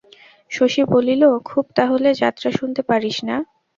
শশী 0.51 0.81
বলিল, 0.91 1.21
খুব 1.45 1.65
তাহলে 1.77 2.09
যাত্রা 2.21 2.49
শুনতে 2.51 2.81
পারিস, 2.89 3.17
না? 3.27 3.35